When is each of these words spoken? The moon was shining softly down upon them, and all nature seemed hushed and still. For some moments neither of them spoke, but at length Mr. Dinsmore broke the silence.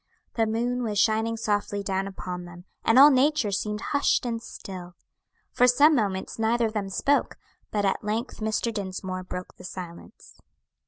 The 0.33 0.47
moon 0.47 0.81
was 0.81 0.97
shining 0.97 1.37
softly 1.37 1.83
down 1.83 2.07
upon 2.07 2.45
them, 2.45 2.65
and 2.83 2.97
all 2.97 3.11
nature 3.11 3.51
seemed 3.51 3.81
hushed 3.93 4.25
and 4.25 4.41
still. 4.41 4.95
For 5.51 5.67
some 5.67 5.93
moments 5.93 6.39
neither 6.39 6.65
of 6.65 6.73
them 6.73 6.89
spoke, 6.89 7.37
but 7.69 7.85
at 7.85 8.03
length 8.03 8.39
Mr. 8.39 8.73
Dinsmore 8.73 9.23
broke 9.23 9.57
the 9.57 9.63
silence. 9.63 10.41